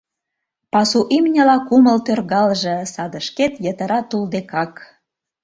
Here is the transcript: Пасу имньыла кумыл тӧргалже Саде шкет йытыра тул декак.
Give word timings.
Пасу 0.71 0.99
имньыла 1.15 1.57
кумыл 1.67 1.97
тӧргалже 2.05 2.75
Саде 2.93 3.19
шкет 3.27 3.53
йытыра 3.63 3.99
тул 4.09 4.23
декак. 4.33 4.73